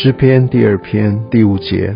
[0.00, 1.92] 诗篇第二篇第五节，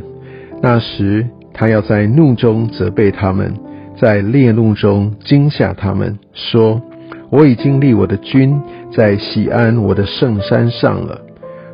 [0.60, 3.54] 那时他要在怒中责备他们，
[3.96, 6.82] 在烈怒中惊吓他们，说
[7.30, 8.60] ：“我已经立我的君
[8.92, 11.20] 在西安我的圣山上了。”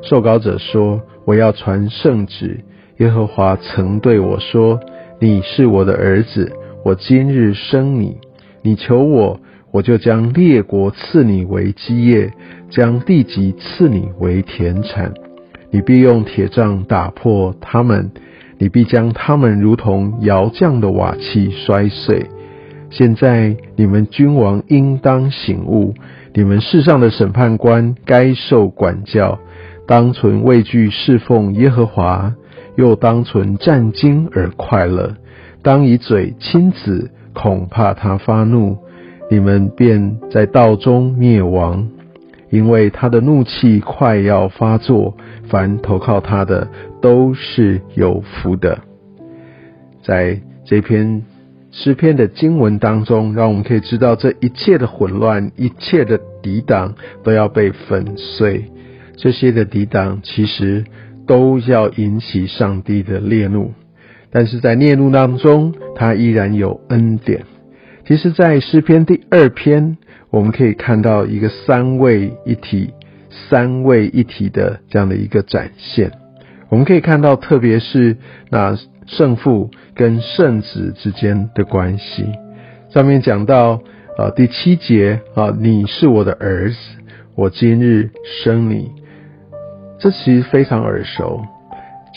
[0.04, 2.60] 受稿者说：“我要传圣旨。
[2.98, 4.78] 耶和华曾对我说
[5.18, 6.52] ：‘你是我的儿子，
[6.84, 8.18] 我今日生你。
[8.60, 12.30] 你求我，我就将列国赐你为基业，
[12.68, 15.10] 将地级赐你为田产。
[15.70, 18.10] 你必用铁杖打破他们，
[18.58, 22.26] 你必将他们如同窑匠的瓦器摔碎。
[22.90, 25.92] 现在你们君王应当醒悟，
[26.34, 29.38] 你们世上的审判官该受管教。”
[29.86, 32.34] 当存畏惧侍奉耶和华，
[32.76, 35.14] 又当存战惊而快乐。
[35.62, 38.76] 当以嘴亲子，恐怕他发怒，
[39.30, 41.88] 你们便在道中灭亡，
[42.50, 45.16] 因为他的怒气快要发作。
[45.48, 46.68] 凡投靠他的
[47.00, 48.80] 都是有福的。
[50.02, 51.22] 在这篇
[51.70, 58.64] 诗篇的经文当中，让我们可以知道，这一切的混乱，一切的抵挡，都要被粉碎。
[59.16, 60.84] 这些的抵挡其实
[61.26, 63.72] 都要引起上帝的烈怒，
[64.30, 67.44] 但是在烈怒当中，他依然有恩典。
[68.08, 69.98] 其实，在诗篇第二篇，
[70.30, 72.94] 我们可以看到一个三位一体、
[73.50, 76.10] 三位一体的这样的一个展现。
[76.70, 78.16] 我们可以看到，特别是
[78.48, 82.24] 那圣父跟圣子之间的关系。
[82.88, 83.82] 上面讲到，
[84.16, 86.76] 呃，第七节啊，你是我的儿子，
[87.34, 88.08] 我今日
[88.42, 88.90] 生你。
[90.00, 91.42] 这其实非常耳熟，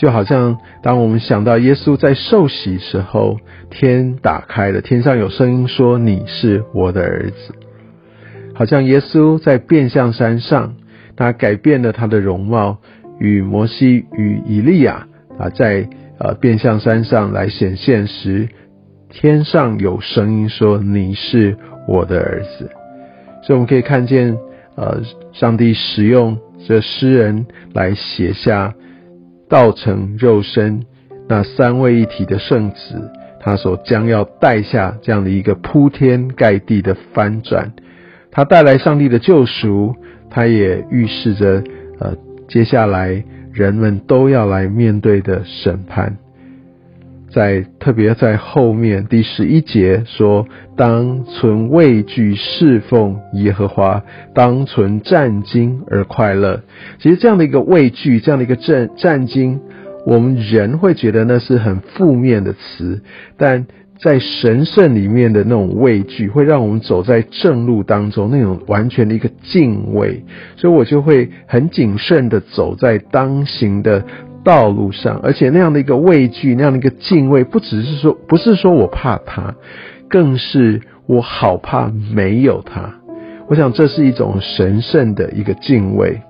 [0.02, 3.38] 就好像当我们想到耶稣在受洗时候，
[3.70, 7.54] 天打开了，天上有声音说：“你是我的儿子。”
[8.52, 10.74] 好像耶稣在变相山上，
[11.14, 12.78] 他改变了他的容貌，
[13.20, 15.06] 与摩西与以利亚
[15.38, 18.48] 啊，在呃变相山上来显现时，
[19.08, 22.68] 天上有声音说：“你是我的儿子。”
[23.46, 24.36] 所以我们可以看见，
[24.74, 25.00] 呃，
[25.32, 26.36] 上帝使用。
[26.66, 28.74] 这诗人来写下
[29.52, 30.82] 道成肉身
[31.28, 37.70] 那三位一体的圣子，他所将要带下这样的一个铺天盖地的翻转，
[38.30, 39.94] 他带来上帝的救赎，
[40.30, 41.62] 他也预示着
[42.00, 42.16] 呃
[42.48, 46.16] 接下来人们都要来面对的审判。
[47.34, 54.02] 在特别在后面第十一节说：“当存畏惧侍奉耶和华，
[54.34, 56.60] 当存战惊而快乐。”
[57.00, 59.60] 其实这样的一个畏惧，这样的一个战战惊，
[60.04, 63.02] 我们人会觉得那是很负面的词，
[63.38, 63.66] 但
[63.98, 70.24] 在神圣里面的那种畏惧，会让我们走在正路当中，那种完全的一个敬畏，
[70.56, 74.04] 所以我就会很谨慎的走在当行的。
[74.44, 79.54] 道路上，而且那样的一个畏惧，那样的一个敬畏，不只是说，不是说我怕他，
[80.08, 82.94] 更是我好怕没有他。
[83.48, 86.22] 我想这是一种神圣的一个敬畏，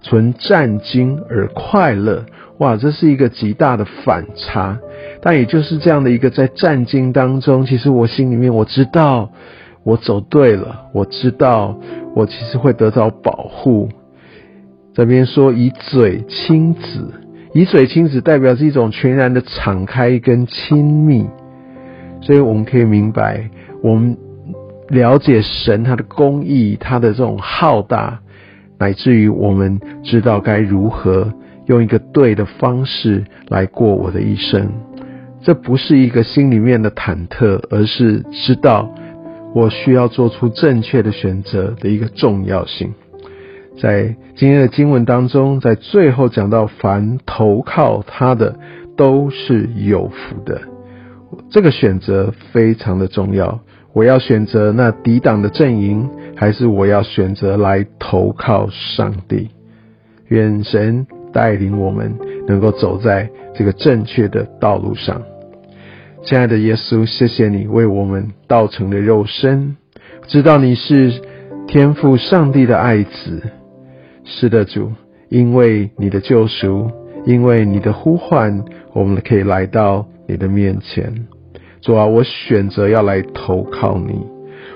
[0.00, 2.24] 存战惊而快乐。
[2.58, 4.78] 哇，这是一个极大的反差。
[5.20, 9.30] 但也就是这样的一个在战惊当中，其实我心里面我知道
[9.84, 11.78] 我走对了，我知道
[12.14, 13.88] 我其实会得到保护。
[14.94, 17.12] 这边说以嘴亲子。
[17.52, 21.26] 以水亲子代表是一种全然的敞开跟亲密，
[22.20, 23.48] 所以我们可以明白，
[23.82, 24.16] 我们
[24.88, 28.20] 了解神他的公义，他的这种浩大，
[28.78, 31.32] 乃至于我们知道该如何
[31.66, 34.70] 用一个对的方式来过我的一生。
[35.40, 38.92] 这不是一个心里面的忐忑，而是知道
[39.54, 42.92] 我需要做出正确的选择的一个重要性。
[43.80, 48.56] 在今天的经文当中，在最后讲到，凡投靠他的
[48.96, 50.60] 都是有福的。
[51.50, 53.60] 这个选择非常的重要。
[53.92, 59.48] 我要选择那抵挡的阵营，还是我要选择来投靠上帝？
[60.26, 62.14] 愿神带领我们，
[62.46, 65.22] 能够走在这个正确的道路上。
[66.22, 69.76] 亲爱的耶稣，谢谢你为我们道成的肉身，
[70.26, 71.22] 知道你是
[71.66, 73.42] 天赋上帝的爱子。
[74.30, 74.92] 是的，主，
[75.30, 76.90] 因为你的救赎，
[77.24, 81.26] 因为你的呼唤，我们可以来到你的面前。
[81.80, 84.26] 主啊，我选择要来投靠你，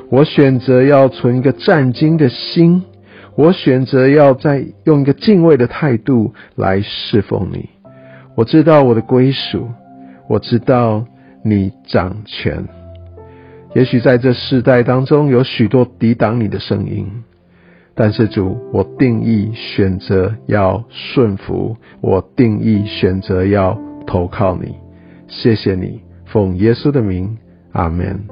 [0.08, 2.82] 我选择要存一个战兢的心，
[3.36, 7.68] 我选择要在用一个敬畏的态度来侍奉你。
[8.34, 9.68] 我知道我的归属，
[10.30, 11.04] 我知道
[11.44, 12.66] 你掌权。
[13.74, 17.06] 也许在这世代当中，有许多抵挡你的声音。
[18.02, 24.74] 但是主，我定义选择要顺服，我定义选择要投靠你。
[25.28, 27.38] 谢谢你，奉耶稣的名，
[27.70, 28.31] 阿门。